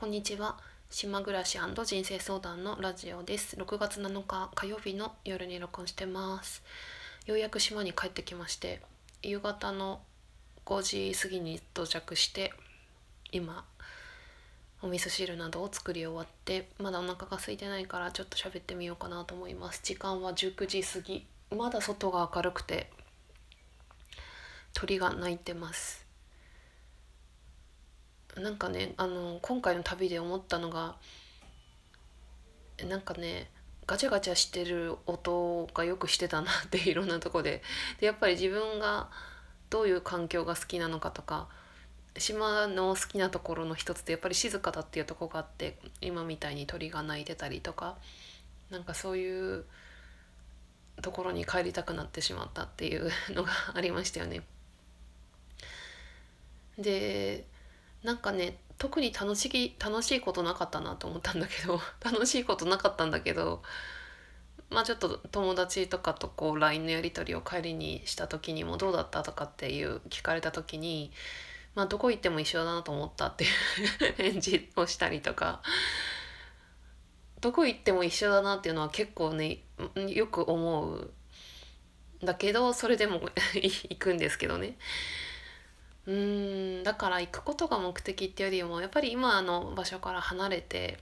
[0.00, 0.56] こんにちは。
[0.88, 3.56] 島暮らし人生相談のラジオです。
[3.56, 6.62] 6月7日火曜日の夜に録音してます。
[7.26, 8.80] ようやく島に帰ってきまして
[9.22, 10.00] 夕方の
[10.64, 12.54] 5時過ぎに到着して
[13.30, 13.66] 今
[14.80, 19.82] お味噌汁などを作り終わってまだお腹が空いてないからちょっと喋ってみようかなと思います。
[19.84, 21.26] 時間は19時過ぎ。
[21.54, 22.90] まだ外が明るくて
[24.72, 26.09] 鳥が鳴いてます。
[28.36, 30.96] なんかねあの今回の旅で思ったのが
[32.88, 33.50] なんかね
[33.86, 37.62] ガチャガチャしてる音がよくしてたなって いろんなとこで
[37.98, 39.10] でやっぱり自分が
[39.68, 41.48] どういう環境が好きなのかとか
[42.16, 47.98] 島の好きなところの一つってやっぱり静かだっていうとこがあって今みたいに鳥が鳴いてたりとか
[48.70, 49.64] なんかそういう
[51.02, 54.42] ところに帰りたくなってしまったっていうのがありましたよね。
[56.78, 57.44] で
[58.02, 63.62] なんかね特に楽しい楽しいことなかったなと思ったんだけど 楽しいことなかったんだけど
[64.70, 71.12] まあちょっと友達とかとこう LINE のやり取りを帰りにした時にもどうだったとかっていう聞かれた時に
[71.74, 75.62] まあどこ行っても一緒だなと思ったっていう 返事をしたりとか
[77.40, 79.62] どこ行っても一緒だなっていうのは結構ね
[80.08, 81.10] よく思う
[82.22, 83.20] だけどそれでも
[83.54, 84.76] 行くんですけどね。
[86.10, 86.82] うん。
[86.82, 90.98] だから行くことが目的っていうよりもやっぱり今の場所から離れて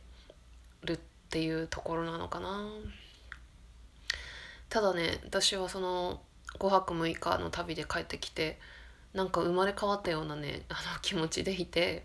[0.85, 0.99] るっ
[1.31, 2.69] ていうところなのかな。
[4.69, 6.21] ただね私はその
[6.59, 8.59] 5泊6日の旅で帰ってきて
[9.15, 12.05] なんか生まれ変わったようなね あの気持ちでいて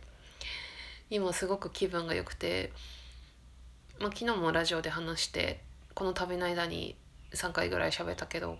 [1.09, 2.71] 今すごく気分が良くて、
[3.99, 5.61] まあ、昨日もラジオで話して
[5.93, 6.95] この旅の間に
[7.33, 8.57] 3回ぐらい喋ったけど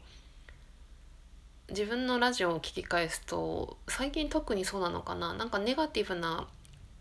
[1.74, 6.48] 自分のラジオを聞き返すと最近特にそうなのかななんかネガティブな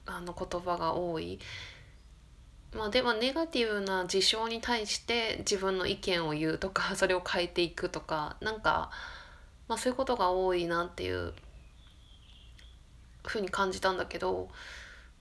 [0.07, 1.39] あの言葉が多い。
[2.75, 8.91] まあ、でもネガティブな事象に対して自分の意見を言うとか それを変えていくとかなんか、
[9.69, 11.35] まあ、そういうことが多いなっていう
[13.27, 14.49] ふうに感じたんだけど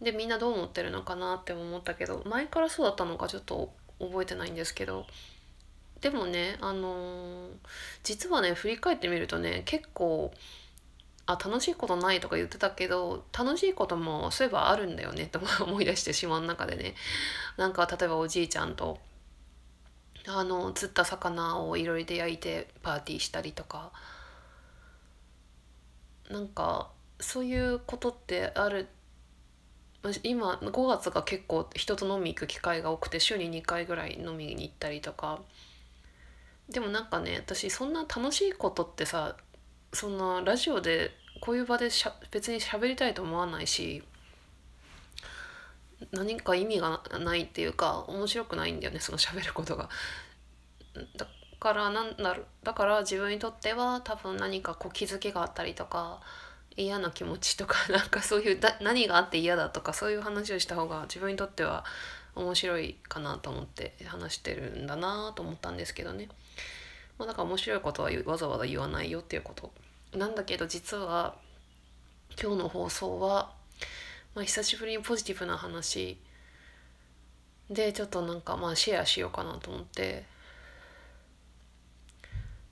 [0.01, 5.05] でみんなどう思ってるのかなって思ったけど前からそうだったのかちょっと覚えてないんですけど
[6.01, 7.49] でもねあのー、
[8.03, 10.33] 実はね振り返ってみるとね結構
[11.27, 16.95] あ楽しいことないとか言ってたけど楽しいこともそういえばあるんだよねと思い出して島の中でね。
[17.57, 18.99] なんか例えばおじいちゃんと
[20.27, 23.91] あの釣った魚をいろいろで焼いてパーティーしたりとか。
[26.29, 26.89] なんか
[27.19, 28.87] そういうことってある。
[30.23, 35.41] 今5月が結構人と飲み行く機会が多くて週に2回ぐらい飲みに行ったりとか。
[36.71, 39.35] でもなんかね私そんな楽しいことってさ
[39.93, 41.11] そんなラジオで
[41.41, 44.03] こういう場でしゃ別に喋りたいと思わないし
[46.11, 49.89] 何か意味がないっていうか面白くないんだよねその喋ることが。
[51.17, 51.27] だ
[51.59, 56.19] からなんだろうだから自分にとっては多分何かこう気づきがあったりとか
[56.75, 61.85] 嫌な気持ちとか なんかそういうだ何があって嫌だとかそういう話をした方が自分にとっては
[62.35, 66.29] 面白いかなと思って話してるんだなと思ったんですけどね。
[67.21, 69.71] まあ、だから面白いことはわざわざ言わないよっていうこと。
[70.17, 71.35] なんだけど実は
[72.41, 73.51] 今日の放送は、
[74.33, 76.17] まあ、久しぶりにポジティブな話。
[77.69, 80.25] でちょっとなんかまあシェアしようかなと思って。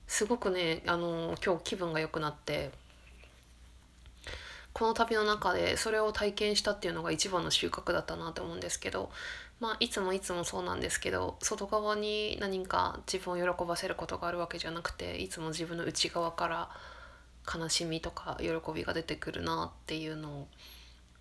[0.08, 2.72] すごくねあの今日気分が良くなって。
[4.72, 9.10] この旅の中でそれを体験したっていうのが一番の収穫だったなと思うんですけど
[9.60, 16.70] まあいつもいつもそうなんですけど外側に何か自分を喜ばせることがあるわけじゃなくていつも自分の内側から
[17.52, 20.48] 悲しみとか喜びが出てくるなっていうのを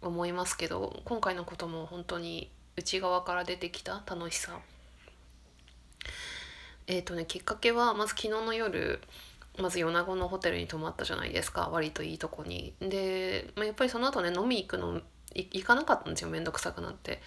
[0.01, 4.57] 思いますけど今回のことも本当に内側から出てきた楽しさ。
[6.87, 9.01] えっ、ー、とねきっかけはまず昨日の夜
[9.57, 12.73] まず米子のホテルに泊まったじゃないですか割といいとこに。
[12.79, 15.01] で、まあ、やっぱりその後ね飲み行くの
[15.35, 17.21] 行かなかったんですよ面倒くさくなって。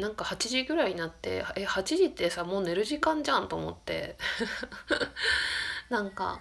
[0.00, 4.16] なんか8時ぐらいになってえ8時ってさもう寝る時間じゃんと思って。
[5.88, 6.40] なんか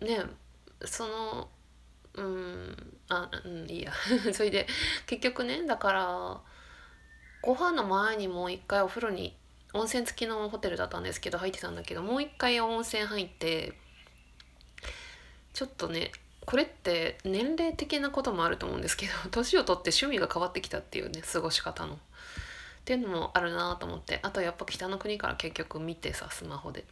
[0.00, 0.22] ね
[0.84, 1.50] その
[2.14, 3.92] うんあうんいいや。
[4.32, 4.66] それで
[5.06, 6.40] 結局ねだから
[7.42, 9.36] ご飯の前にもう一回お風呂に
[9.72, 13.78] 温泉付きのホテルだったんですけど入ってたんだけどもう一回温泉入って
[15.52, 16.12] ちょっとね
[16.46, 21.94] これって年齢的なこともあると思うんですけど 年を取って趣味が変わってきたっていうね過ごし方の。
[21.94, 21.98] っ
[22.86, 26.84] ていうのもあるなと思ってあとやっぱ北の国から結局見てさスマホで。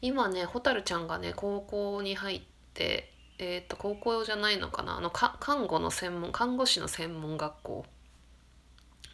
[0.00, 2.42] 今ね蛍ちゃんがね高校に入っ
[2.72, 3.12] て
[3.42, 4.98] えー、と高校じゃないのかな？
[4.98, 7.86] あのか看護の専門看護師の専門学校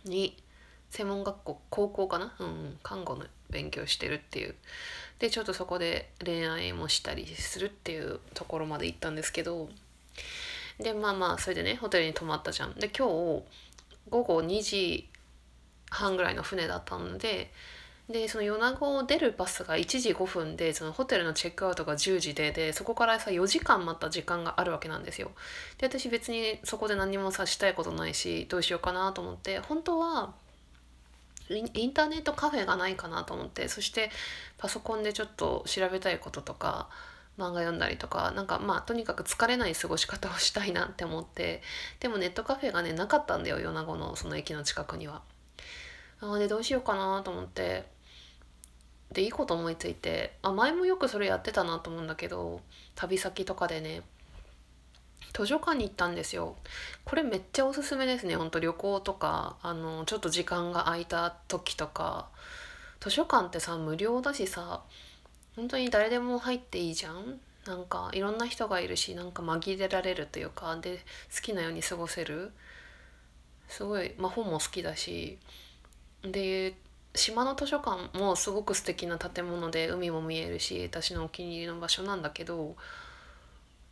[0.05, 0.37] に
[0.91, 4.57] 専門学校高校かな、うん、看護の勉強してるっていう
[5.19, 9.69] でちょっとそこで恋愛もしたりするっていうところまで行ったんですけど
[10.79, 13.43] でまあまあそれでねホテルに泊まったじゃんで今日
[14.11, 15.09] 午後2時
[15.91, 17.51] 半ぐらいの船だったので
[18.09, 25.33] でその米子を出るバスが1時5分でそのホテルのチェックアウトが10時ででそこからさ4時間待った時間があるわけなんですよ。
[25.79, 30.35] で私別にそこで何もさしたいことないしどうしようかなと思って本当は
[31.49, 34.11] インターネットカフェがないかなと思ってそして
[34.59, 36.89] パソコンでちょっと調べたいこととか
[37.39, 41.63] 漫画読んだりとかなんかまあとにかく疲れない過ごし方をしたいなって思って
[42.01, 45.23] でもネットカフェがねなかったんだよ米子のその駅の近くには。
[46.21, 47.85] あでどうしようかなと思って
[49.13, 52.63] でいいこと思いついてあ前もよくそれやってたなと思うんだけど
[52.95, 54.01] 旅先とかでね
[55.33, 56.57] 図書館に行ったんですよ。
[57.05, 59.57] これめっちゃおすすめですねほんと旅行とか。
[59.63, 62.29] あのちょっと時間が空いた時とか。
[63.01, 64.83] 図書館ってさ無料だしさ
[65.55, 67.41] 本当に誰でも入っていいじゃん。
[67.67, 70.99] なんかいろんな人がいるしなんか紛れられるというかで
[71.35, 72.53] 好きなように過ごせる。
[73.69, 75.39] すごい、まあ、本も好きだし。
[76.23, 76.75] で
[77.15, 82.77] 島の図書館もすごく素敵な建物で海も見えるし私のお気に入りの場所なんだけど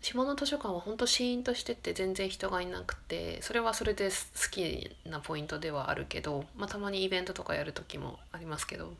[0.05, 8.93] 島の図書館は本当シーンとしてて全然人がいなくてそれはそれで好きなポイントではあるけど、まあ、たまにイベントとかやる時もありますけど。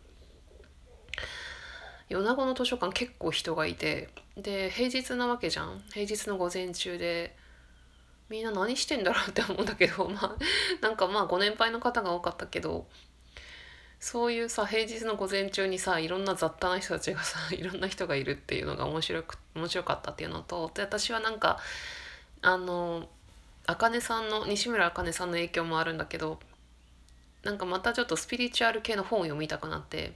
[2.09, 5.83] 米子の図書館結構人がいてで平日なわけじゃん。
[5.93, 7.37] 平日の午前中で
[8.31, 10.37] みんな何してんだろうって思うんだけどまあ
[10.81, 12.87] なんかまあご年配の方が多かったけど
[14.05, 21.59] そういうさ平日の午前中にさいろんな雑多な人たちがさ いろんな人がいるっていうのが面白く面白かったっていうのとで私はなんか
[22.43, 23.09] あの
[23.67, 26.39] 茜さんの西村茜さんの影響もあるんだけど
[27.45, 30.13] なんかまたちょっとスピリチュアル系の本を読みたくなって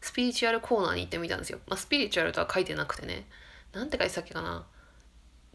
[0.00, 1.58] スピリチュアルコーナーに行ってみたんですよ。
[1.66, 3.26] まあ、スピリチュアルとは書いてなくてね。
[3.72, 4.64] なんて書いてたっけかな。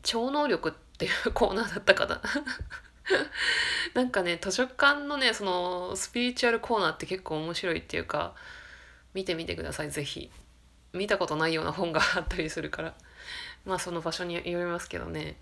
[0.03, 2.21] 超能力っていうコーナーだったかな。
[3.93, 8.35] なんかね図書館のねそのスピリチュアルコーナーって結構面白いっていうか
[9.13, 10.29] 見てみてください是非
[10.93, 12.93] 見たことないような本があったりするから。
[13.65, 15.37] まあその場所によりますけどね。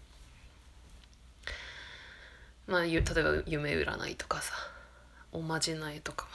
[2.67, 4.55] まあ例えば夢占いとかさ
[5.31, 6.27] おまじないとか。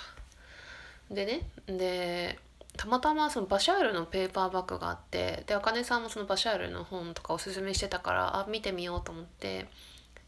[1.11, 2.39] でねで
[2.77, 9.67] たまたまそのバシャールのペーパーバッグがあってであかねさんもそのバシャールの本とかおすすめしてたからあ見てみようと思って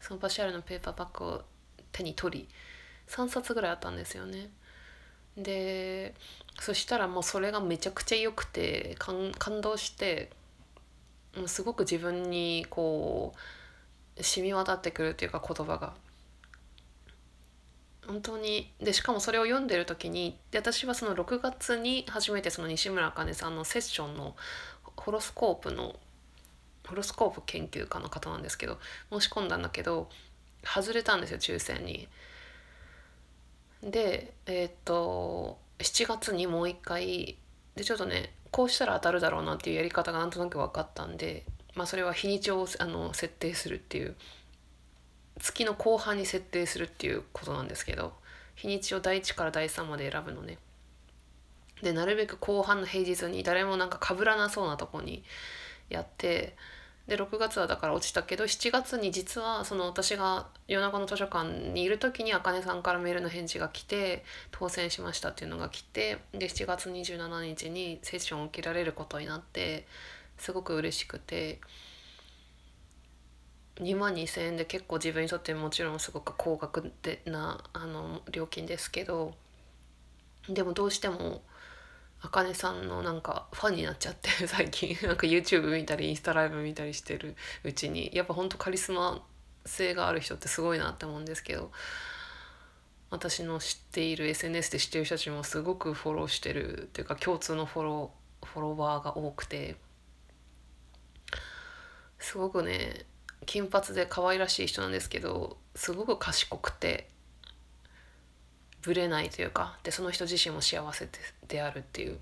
[0.03, 1.41] そのバシャールのペーパーバッグを
[1.93, 2.47] 手に取り
[3.07, 4.49] 3冊ぐらいあったんですよね。
[5.37, 6.13] で
[6.59, 10.29] そしたらもうそれがめちゃくちゃ良くて感動して
[11.35, 13.33] もうすごく自分にこ
[14.17, 15.93] う染み渡ってくるっていうか言葉が。
[18.05, 24.35] 本当にでしかもそれを読んでる時にで私はその6月に初めてその西村茜さんのセッションの
[24.97, 25.95] ホロスコープの
[26.87, 28.77] ホロスコープ研究家の方なんですけど
[29.11, 30.09] 申し込んだんだけど
[30.63, 32.07] 外れたんですよ抽選に。
[33.81, 37.37] でえー、っと7月にもう一回
[37.75, 41.43] でちょっとねこうしたら当たるだろうなっていうやり方がなんとなく分かったんで、
[41.75, 44.15] まあ、それは日にちをあの設定するっていう
[45.39, 48.13] 月の後半に設定するっていうことなんですけど
[48.55, 50.59] 日にちを第1から第3まで選ぶのね。
[51.81, 55.23] でなるべく後半の平日に誰もなんか被らなそうなとこに
[55.93, 56.55] やって
[57.07, 69.85] で6月はだから落ちたけど7月に実はその私が夜中の図書館にいる時にあかねさんからメールの返事が来て当選しましたっていうのが来てで7月27日にセッションを受けられることになって
[70.37, 71.59] すごく嬉しくて
[73.77, 79.33] 2万2,000円で結構自分にとってもちろんすごく高額でなあの料金ですけど
[80.47, 81.41] でもどうしても。
[82.25, 84.97] あかねさんのなんかファンになっちゃって 最近。
[85.05, 89.21] なんか YouTube 見たりインスタライブ見たりしてるうちにやっぱほんとカリスマ
[89.65, 91.71] 性がある人ってすごいなって思うんですけど
[93.09, 99.75] 私の知っている SNS で知ってる人たちもすごくフォローしてるっていうか共通のフォローフォロワーが多くて
[102.19, 103.05] すごくね
[103.45, 107.09] 金髪で可愛らしい人なんですけどすごく賢くて
[108.83, 111.09] ぶれないというかでその人自身も幸せ
[111.47, 112.19] であるっていう。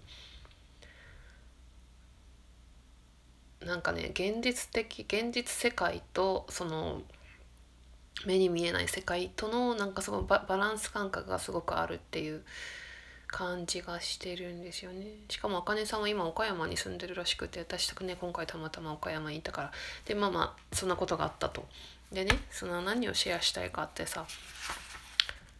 [3.65, 7.03] なんかね現実的現実世界とその
[8.25, 12.43] 目に見えない世界とのなんかすごいバランス感覚がすごくあるっていう
[13.27, 15.05] 感じがしてるんですよね。
[15.29, 19.71] しかもあかねさんは今岡山に住んでるらしくて私とね今回たまたま岡山にいたから。
[20.05, 21.65] でまあまあそんなことがあったと。
[22.11, 24.25] でねその何をシェアしたいかってさ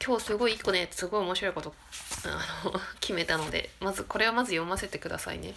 [0.03, 1.74] 今日すごい一個ねすごい面白いこと
[2.25, 5.53] あの 決めたのでまずこれはまず読ませてくださいね。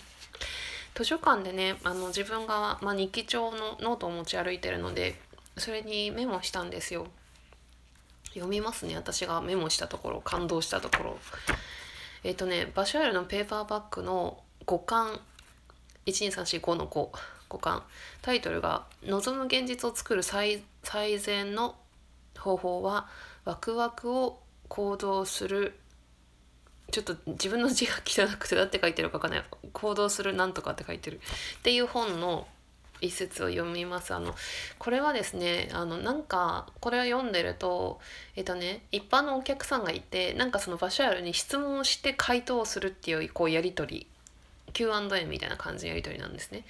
[0.95, 5.21] 図書館でねあの自分が、まあ、日記帳のノートを持ち歩いてるので
[5.57, 7.07] それにメモしたんですよ。
[8.35, 11.19] 読みますね私がメモしたところ感動したところ。
[12.23, 15.21] えっ、ー、とねバシャールのペーパーバックの5巻
[16.07, 17.11] 12345の5
[17.49, 17.83] 5巻
[18.21, 21.77] タイトルが「望む現実を作る最最善の
[22.39, 23.09] 方法は
[23.45, 25.79] ワクワクを行動する」
[26.91, 29.45] ちょっと自分の字が汚くて何て書いてるかわかんない。
[29.73, 31.21] 行動するなんとかって書いてる。
[31.59, 32.47] っていう本の
[33.01, 34.15] 一節を読みます。
[34.15, 34.35] あの
[34.79, 38.01] これはですねあのなんかこれを読んでると
[38.37, 44.07] えっとね一般のお客さんがいてなんかそのバシュアルに質問をして回答をするっていうこうやり取り
[44.73, 46.65] Q&A みたいな感じのやり取りなんですね。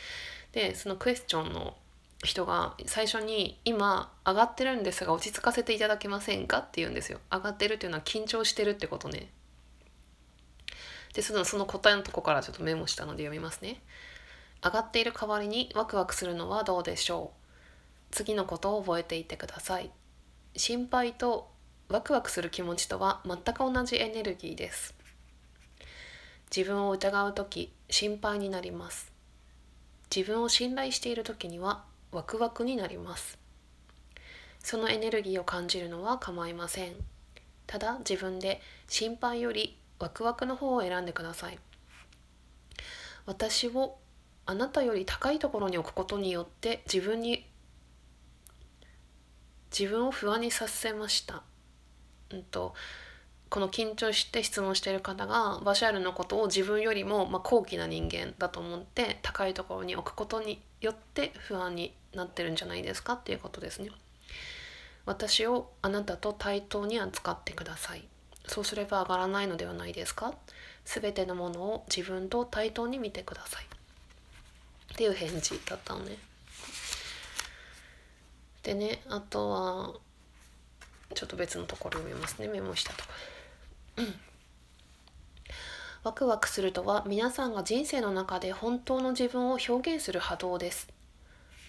[0.52, 1.76] でそのクエスチョンの
[2.25, 7.21] 人が最初に「今上がってるんですが落ち着かせていただけませんか?」って言うんですよ。
[7.31, 9.31] 上がってるっていうのは緊張してるってことね。
[11.12, 13.83] でそのその答えのとこからちょっとメモしたので読みますね。
[14.64, 17.45] 上がっている代わりにワクワクするのはどうでしょう
[18.11, 19.90] 次のことを覚えていてください
[20.57, 21.50] 心配と
[21.88, 24.95] ワクワクする気持ちとは全く同じエネルギーです
[26.54, 29.12] 自分を疑う時心配になります
[30.14, 33.38] 自分を信頼している時にはワクワクになります。
[34.61, 36.94] そのエネルギーを感じるのは構いません。
[37.66, 41.59] ただ自分で心配よりワクワクの方を選んでください。
[43.26, 43.99] 私を
[44.47, 47.47] あなたより高いところに置くことによって自分に
[49.76, 51.42] 自分を不安にさせました。
[52.30, 52.75] うんと
[53.50, 63.90] この緊張して質問している方がバシャールのことを自分よりもま高貴な人間だと思って高いところに置くことによって不安になってるんじゃないですかっていうことですね。
[65.06, 68.04] 私をあなたと対等に扱ってください。
[68.47, 70.35] そうすれば上がらないのではないですか
[70.85, 73.64] すべてのものを自分と対等に見てください。
[73.64, 76.18] っていう返事だったのね。
[78.62, 79.94] でねあとは
[81.14, 83.11] ちょっと別のところ読みますねメモしたとこ。
[86.04, 90.88] ワクワクするとは皆さんが人生の中で本当の自分を表現する波動です。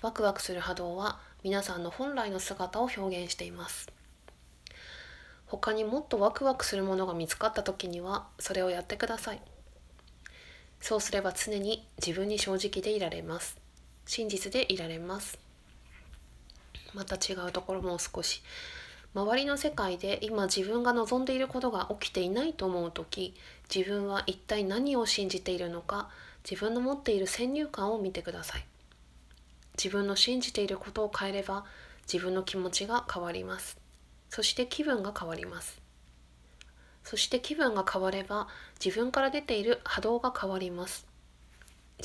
[0.02, 3.92] ワクワクする波動は皆さんの本来の姿を表現しています。
[5.48, 9.42] 他にもっとワクワクするものが見つかった時にはそれをやってください。
[10.86, 13.58] そうすれば常に自分に正直でいられます
[14.06, 15.40] 真実でいられます
[16.94, 18.44] また違うところも少し
[19.16, 23.34] 周りの世界で今自分が望んでいることが起きていないと思う時
[23.74, 26.10] 自分は一体何を信じているのか
[26.48, 28.66] 自分の持っている先入観を見てください
[29.78, 31.66] 自分の信じていることを変えれば
[32.12, 33.78] 自分の気持ちが変わります。
[34.30, 35.82] そして気分が変わります。
[37.04, 38.48] そして気分が変われば
[38.84, 41.06] 自分から出ている波動が変わります。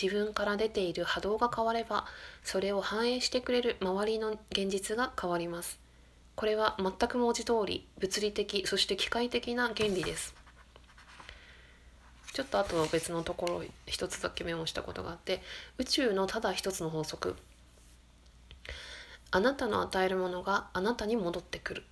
[0.01, 2.07] 自分から出ている波動が変われば
[2.45, 5.81] それを反映してくれる周りの現実が変わります。
[6.37, 10.35] これは全く文字通り物理的そして機械的な原理です。
[12.33, 15.43] ちょっとあと別のところ一つだけメモしたことがあって
[15.79, 17.37] 宇宙のただ一つの法則。
[19.31, 21.85] あなたの与えるものがあなたに戻ってくる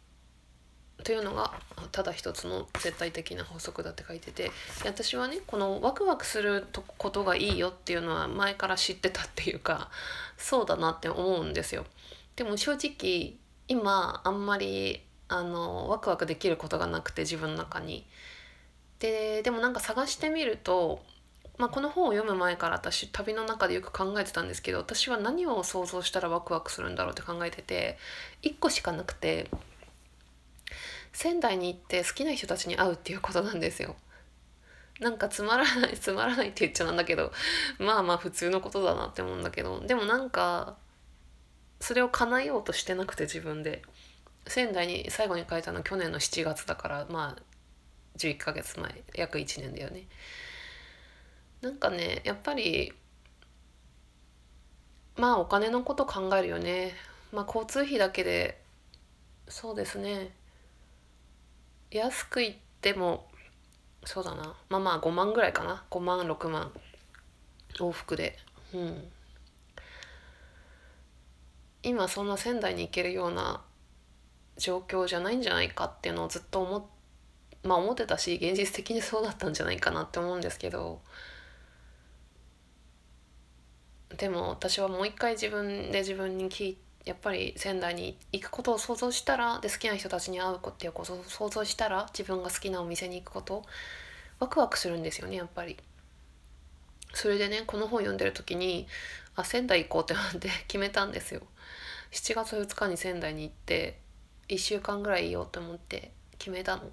[1.04, 1.52] というのが
[1.92, 4.50] ただ一つの絶対的な法則だって書いてて
[4.84, 9.90] 私はねこのワクワクすることがいいよっていうのは前から知ってたっていうか
[10.36, 11.84] そうだなって思うんですよ。
[12.34, 13.34] でも正直
[13.68, 18.04] 今あんまりあのワクワクできることがなくて自分の中に。
[18.98, 21.00] ででもなんか探してみると、
[21.58, 27.98] まあ、この本を読む前から私旅の中でよく考えてたんですけど私は何を想像したらワクワクするんだろうって考えてて
[28.42, 29.50] 1個しかなくて
[31.12, 33.96] 仙台に行って好きな人たちに会うっていうことなんですよ。
[35.00, 37.32] なんかつまらないつまらないって言っちゃなんだけど
[37.78, 40.76] まあまあ普通のことだなって思うんだけどでもなんか
[41.80, 43.82] それを叶えようとしてなくて自分で
[44.48, 47.42] 仙台に最後に書いたの去年の7月だからまあ
[48.16, 50.08] 11ヶ月前約1年だよね
[51.60, 52.92] なんかねやっぱり
[55.16, 56.94] まあお金のこと考えるよね。
[57.32, 58.60] まあ交通費だけで
[59.48, 60.30] そうですね。
[61.90, 63.26] 安く言っても
[64.04, 64.54] そうだな。
[64.68, 65.84] まあまあ5万ぐらいかな。
[65.90, 66.70] 5万6万。
[67.80, 68.38] 往復で。
[68.72, 69.10] うん。
[71.82, 73.62] 今そんな仙台に行けるような
[74.56, 76.84] 状況じゃないんじゃないかっていうのをずっと思っ
[77.64, 81.00] まあ思ってたし現実的にそうだったんじゃないかなって思うんですけど。
[84.16, 93.64] でも私はもう一回自分で自分に聞いやっぱり仙台に行くことを想像したらで好きな人たちに会うってことを想像したら自分が好きなお店に行くこと
[94.40, 95.76] ワクワクするんですよねやっぱり。
[97.14, 98.86] それでねこの本読んでる時に
[99.34, 101.40] あ仙台行こうってなって 決めたんですよ。
[102.12, 103.98] 7月2日に仙台に行って
[104.48, 106.90] 1週間ぐらいいようと思って決めたの。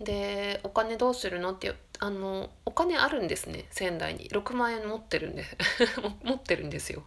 [0.00, 4.28] でお金どうするのってあのお金あるんですね仙台に。
[4.30, 5.44] 6万円持ってるんで
[6.22, 7.02] 持ってるんですよ。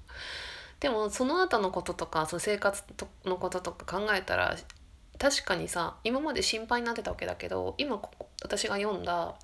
[0.79, 2.83] でもその後のこととかその生活
[3.25, 4.57] のこととか考えたら
[5.19, 9.36] 確かにさ今まで心配になってたわけだけど今ここ私が読んだ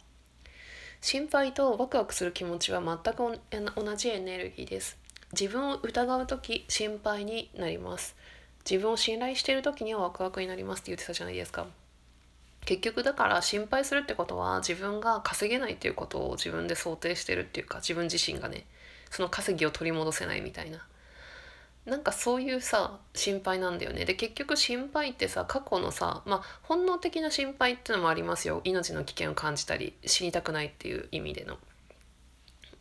[1.01, 3.39] 心配とワクワクする気持ちは全く
[3.75, 4.97] 同じエネルギーです。
[5.33, 8.15] 自分を疑う時心配になります。
[8.69, 11.67] 自分を信頼している時にはワクワクになりますって言ってたじゃないですか。
[12.67, 18.65] 結局だから心配するってことは自分が稼げないっていうことを自分で想定してるっていうか自分自身がね
[19.09, 20.85] その稼ぎを取り戻せないみたいな。
[21.85, 24.03] なんかそういうさ心配なんだよね。
[24.03, 28.59] で結局心配ってさ過去のさまあ本能的な心配ってのもありますよ。
[28.65, 31.57] 命の危険を感じたり死にたくないっていう意味での。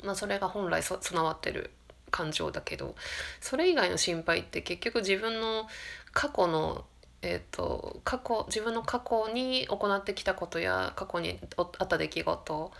[0.02, 1.70] まあそれが本来備わってる
[2.10, 2.96] 感情だけど
[3.40, 5.68] それ以外の心配って結局自分の
[6.12, 6.84] 過去の
[7.22, 12.72] えーと、過去自分の過去に行ってきたことや過去にあった出来事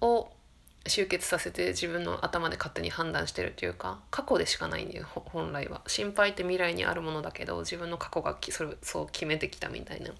[0.00, 0.30] を
[0.86, 5.80] 集結させて自分の頭で勝手に判断してるというか過去でしかないんだよ本来は。
[5.86, 10.10] 心配って未来にあるものだけど自分の過去がそれそう決めてきたみたいな。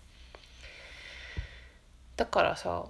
[2.17, 2.87] だからさ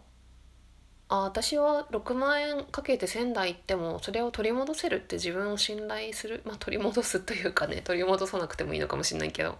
[1.08, 9.58] あ私は6万円かけて仙台行ってもそれを取り戻せるって自分を信頼するまあ取り戻すというかね取り戻さなくてもいいのかもしれないけど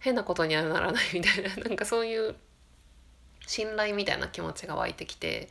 [0.00, 2.36] 変なことにはならないみたいな なんかそういう
[3.46, 5.48] 信頼みたいな気持ちが湧いてきて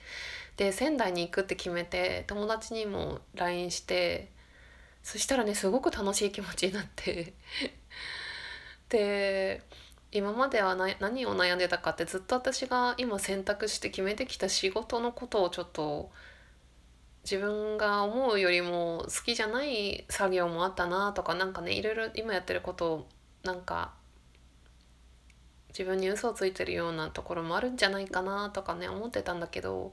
[0.58, 4.30] で仙台に行くって決めて友達にも LINE して
[5.04, 7.34] そしたらねすごく楽しい気持ちになって。
[8.90, 9.62] で
[10.12, 16.10] 今までは何を悩んでたかってずっと私が今選択して決めてきた仕事のことをちょっと
[17.26, 23.08] 自分が思うよりも好きじゃない作業もあったなとか何かねいろいろ今やってることを
[23.44, 23.94] なんか
[25.78, 29.92] 自分に嘘をついてるようなところもあるんじゃないかなとかね思ってたんだけど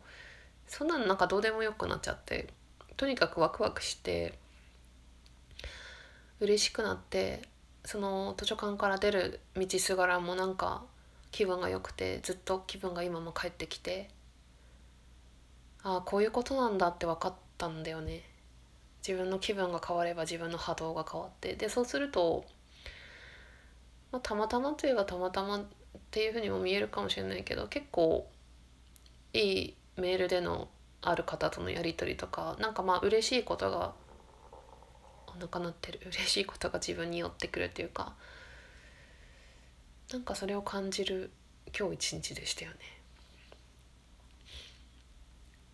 [0.69, 2.47] そんなのなんかどうでもよくなっちゃって
[2.97, 4.39] とにかくワクワクして
[6.39, 7.43] 嬉しくなって
[7.85, 10.85] その図書館から出る道すがらもなんか
[11.33, 14.09] 気分が良くてずっと気分が今も返ってきて
[15.83, 18.23] ああこういうことなんだって分かったんだよね。
[19.07, 21.57] 自分の気分が変われば自分の波動が変わって。
[21.57, 22.45] でそうすると
[24.13, 25.65] まあ、たまたまといえばたまたまっ
[26.11, 28.31] ていうふうにも見えるかもしれないけど結構
[29.33, 30.69] いいメールでの
[31.01, 33.95] ある方とのやり取りとかなんかまあ嬉しいことが
[35.27, 38.15] お腹鳴ってる 嬉しいことが自分に寄ってくるっていうか
[40.13, 41.31] なんかそれを感じる
[41.77, 42.79] 今日一日でしたよね。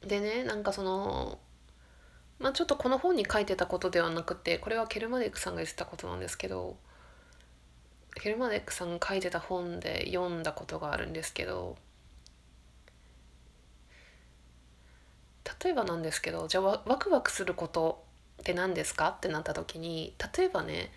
[0.02, 1.40] でねなんかその
[2.38, 6.76] まあちょっとこの本に書いてたことではなくてこれはケルマディックさんが言ってたことなんですけど
[8.18, 11.76] ヘルマネックさんが書いてた本で読んだことがあるんですけど
[15.62, 18.04] 例えばなんですけどじゃあワクワクすること
[18.42, 20.92] って何ですかってなった時に例えばね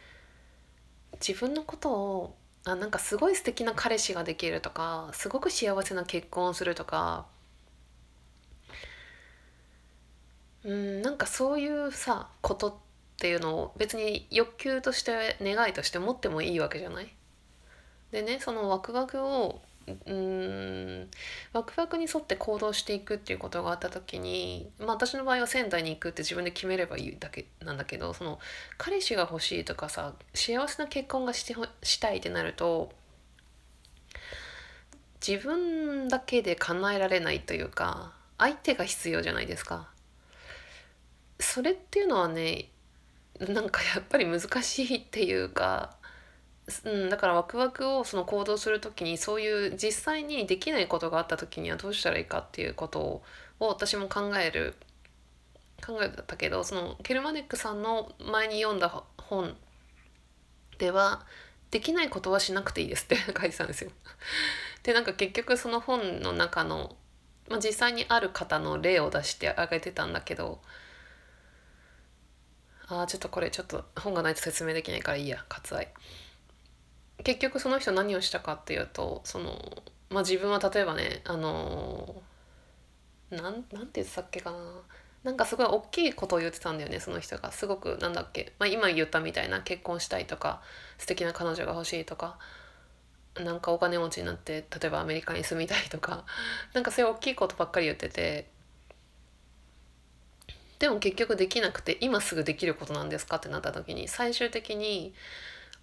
[1.26, 7.26] 自分のことをあなんかすごい素敵な彼氏ができるとかすごく幸せな結婚をするとか
[10.64, 12.91] うんなんかそういうさことって
[13.22, 17.14] っていうのを別に欲求として願いとして持ってもいいわけじゃない？
[18.12, 19.62] でねそのワクワクを
[20.08, 21.08] うん
[21.54, 28.40] ワクワクに沿って行動していくっていうことがあった時に、まあ、私の場合は仙台に行くって自分で決めればいいだけなんだけどその
[28.80, 32.92] 彼氏が欲しいとかさ幸せな結婚がしてしたいってなると
[35.26, 39.90] 自分だけで叶えられないというか相手が必要じゃないですか。
[41.40, 42.71] それっていうのはね
[43.40, 45.96] なんかやっぱり難しいっていうか、
[46.84, 53.24] うん、だからワクワクをその行動する時にそういう実際にできないことがあった時にはどうしたらいいかっていうことを
[53.60, 54.76] 私も考える
[55.86, 59.56] 考えたけどそのケルマネックさんの前に読んだ本
[60.78, 61.26] では
[61.72, 63.92] できないことはしなくていいですって書いてたんですよ。
[64.84, 66.96] でなんか結局その本の中の、
[67.48, 70.62] まあ、実際にある方の例を出してあげてたんだけど
[72.92, 75.88] ああちょっとこれちょっと本がないと説明できないからいいや割愛。
[77.24, 82.22] 結局その人何をしたかっていうとそのまあ自分は例えばねあの
[83.30, 84.58] なんなんて言ってたっけかな。
[85.24, 87.52] なんかすごい大きいことを言ってたんだよねその人が。
[87.52, 90.62] すごくなんだっけ、まあ、今言ったみたいな結婚したいとか
[90.98, 92.40] 素敵な彼女が欲しいとか
[93.40, 96.26] なんかお金持ちになって例えばアメリカに住みたいとか
[96.74, 98.50] なんかそういう大きいことばっかり言ってて
[100.82, 105.14] でも結局できなくて今すぐできることなんですかってなった時に最終的に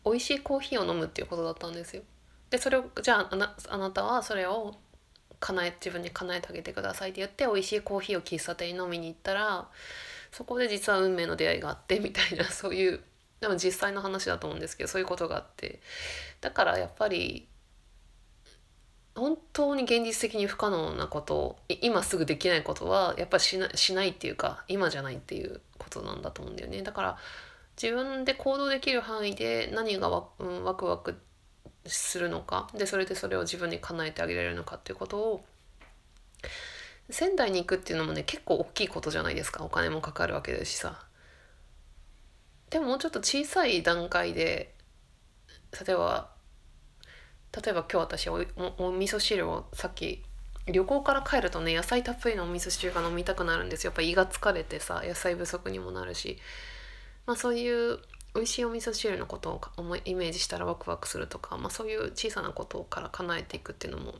[0.05, 2.03] 美味しいコーヒーを飲むっていうことだったんですよ。
[2.51, 4.75] でそれをじゃああなあなたはそれを
[5.39, 9.69] 叶え自分に叶えてあげてくださいって言って美味しいコーヒーを喫茶店に飲みに行ったら
[10.33, 13.01] そこで実は運命の出会いがあってみたいなそういう
[13.41, 15.79] でも実際の話だと思うんですけどそういうことがあって
[16.41, 17.47] だからやっぱり
[19.19, 26.83] 本当に現実的に不可能なことを今すぐできないことはやっぱりしなしないっていうか今じゃないっていうことなんだと思うんだよね。
[26.83, 27.19] だから
[27.81, 31.17] 自分で行動できる範囲で何がワ,、うん、ワクワク
[31.87, 35.45] するのかでそれでそれを自分に叶えてあげられるのかっていうことを
[37.11, 39.65] 仙台に行くっていうのもね結構大きいことじゃないですか。
[39.65, 41.05] お金もかかるわけですしさ。
[42.71, 44.75] でももうちょっと小さい段階で
[45.87, 46.31] 例えば
[47.55, 48.35] 例えば今日私お
[48.79, 50.23] お味噌汁をさっき
[50.67, 53.91] 旅行から帰るとね野菜たっぷりのお味噌汁が飲みたくなるんですよ。
[53.91, 56.39] やっぱ胃が疲れてさ野菜不足にもなるし。
[57.27, 57.99] まあそういう
[58.35, 64.15] 美味しいお味噌汁のことを思いイメージしたらワクワクするとか、まあ、そういう小さなことから叶えていくっていうのも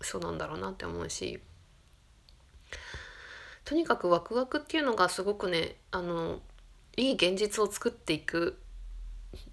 [0.00, 1.40] そうなんだろうなって思うし。
[3.64, 6.40] とにかくワクワクっていうのがすごくねあの
[6.96, 8.58] いい現実を作っていく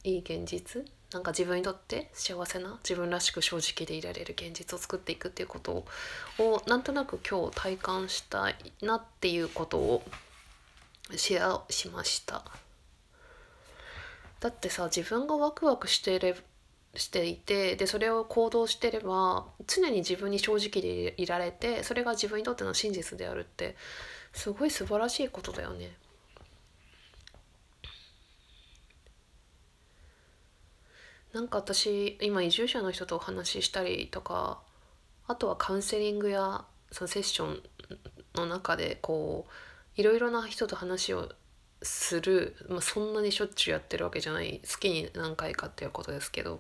[0.04, 0.86] いい現実？
[1.14, 5.86] なんか自分にとって幸せな自分らしく正直でいられる現実を作っていくっていうこと
[6.40, 10.04] をなんとなく今日体感したいなっていうことを
[11.16, 12.44] シェアしました
[14.40, 16.36] だってさ自分がワクワクしていれ
[16.96, 23.76] していてでそれを行動してれば常に自分に正直でいられてそれが自分にとっての真実であるって
[24.34, 25.92] すごい素晴らしいことだよね。
[31.34, 34.62] なんか私今移住者の人とお話ししたりとか
[35.28, 37.64] あとはカウンセリングやそのセッション
[38.36, 39.52] の中でこう
[40.00, 41.30] いろいろな人と話を
[41.82, 46.60] する、まあ、そんなにしょっちゅうやってるわけじゃない月に何回かっていうことですけど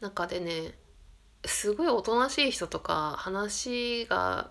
[0.00, 0.74] 中でね
[1.44, 4.50] すごいおとなしい人とか話が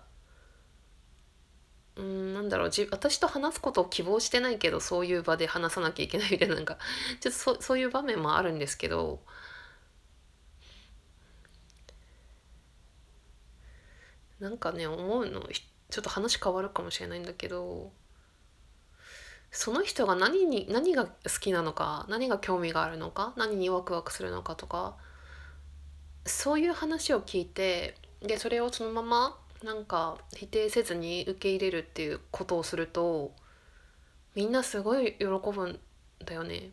[2.00, 6.78] うんなんだろう私と話すことを希望してないけどそういう場で話さなきゃいけないみたいななんか
[7.20, 9.20] ちょっとそそういう場面もあるんですけど
[14.40, 15.42] なんかね思うの
[15.90, 17.92] ちょっと話変わるかもしれないんだけど
[19.52, 24.96] その人が何に何が好きなのか何が興味があるのか何にワクワクするのかとか
[26.26, 33.32] そういう話を聞いてでそれをそのままなんか否定せずに受け入れるっていうことをすると
[34.34, 35.78] みんなすごい喜ぶん
[36.24, 36.70] だよね。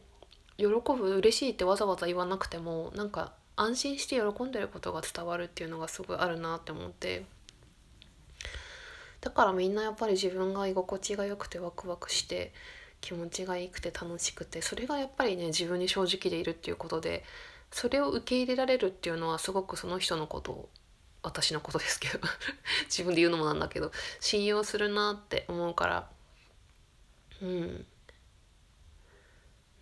[0.58, 7.26] 喜ぶ嬉しいってわざわざ言わなくてもなんか安心して喜んでることが伝わるっていうのがすごいあるなって思って
[9.22, 12.54] だからみんなやっぱり自分が居心地が良くてワクワクして
[13.02, 17.24] 気持ちがいいくて楽しくてそれがやっぱりね自分に正直でいるっていうことで
[17.72, 20.70] それを受け入れられるっていうのはすごくその人のことを
[21.28, 22.20] 私のことですけど。
[22.86, 23.92] 自分で言うのもなんだけど。
[24.20, 26.10] 信用するなって思うから。
[27.42, 27.86] うん。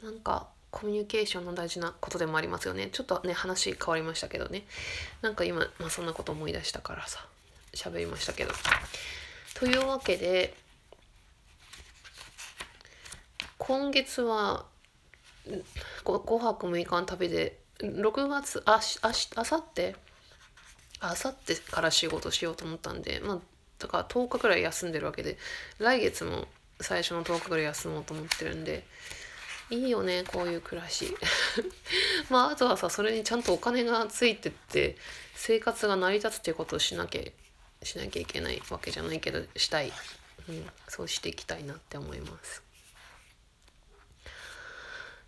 [0.04, 2.90] なんかコミュニケーションの大事なことでもありますよね。
[2.92, 4.68] ちょっとね話変わりましたけどね。
[5.22, 7.26] なんか今、まあ、そんなこと思い出したからさ。
[7.74, 8.54] 喋りましたけど。
[9.54, 10.56] というわけで
[13.58, 14.66] 今月は
[16.04, 19.96] 5泊6日の旅で6月あしあしあさって
[21.12, 23.40] あさってから仕事しようと思ったんでまあ
[23.80, 25.38] だから10日くらい休んでるわけで
[25.80, 26.48] 来月も
[26.82, 28.84] 最初の10日くらい休もうと思ってるんで
[29.70, 31.16] いいよねこういう暮らし。
[32.30, 34.96] まああとはさそれにちゃんとお金がついてって
[35.36, 39.92] 生活が成り立つっていうことをしなきゃしなきゃいけないわけじゃないけどしたい、
[40.50, 42.62] うん、そうしていきたいなって思います。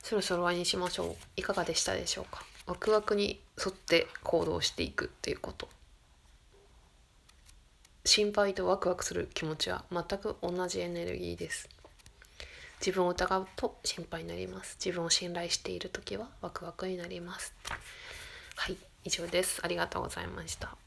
[0.04, 1.16] そろそろ終わりにしましょう。
[1.36, 2.44] いかがでしたでしょうか？
[2.68, 5.70] ワクワクに沿って行動していくっていうこと。
[8.06, 11.70] 心配とワクワクする気持ちは全く同じエネルギーです。
[12.80, 14.78] 自分を疑うと心配になります。
[14.84, 17.54] 自分を信頼している時はワクワクになります。
[18.56, 19.62] はい以上です。
[19.64, 20.87] ありがとうございました。